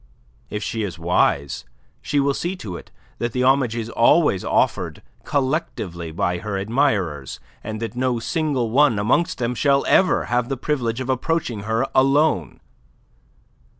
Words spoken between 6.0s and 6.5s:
by